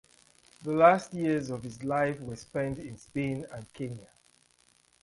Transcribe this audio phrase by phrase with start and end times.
[0.63, 4.09] The last years of his life were spent in Spain and Kenya.